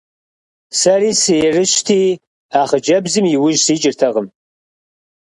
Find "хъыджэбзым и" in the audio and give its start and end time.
2.69-3.35